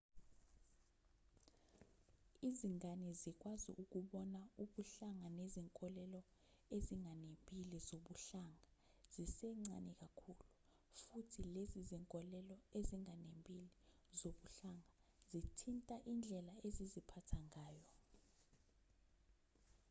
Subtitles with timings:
[2.47, 6.21] izingane zikwazi ukubona ubuhlanga nezinkolelo
[6.75, 8.63] ezinganembile zobuhlanga
[9.13, 10.43] zisencane kakhulu
[11.01, 13.67] futhi lezi zinkolelo ezinganembile
[14.19, 14.91] zobuhlanga
[15.29, 17.85] zithinta indlela eziziphatha ngayo